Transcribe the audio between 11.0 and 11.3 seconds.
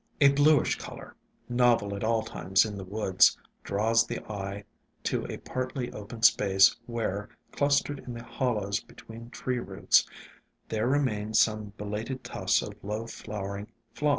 SILENT WOODS III